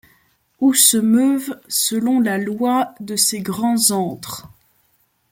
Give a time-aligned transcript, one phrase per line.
[0.59, 4.47] Où se meuvent, selon la loi de ces grands antres